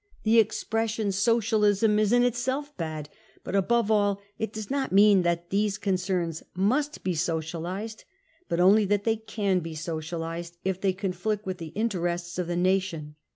[0.23, 3.07] „The expression socialism is in itself bad,
[3.43, 8.05] but above ail it does not mean that these concerns be socialised,
[8.49, 12.47] but only that they can be socialised, if they *'» conflict with the interests of
[12.47, 13.13] the nation.